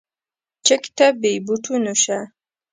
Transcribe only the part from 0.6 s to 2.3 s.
چک ته بې بوټونو شه.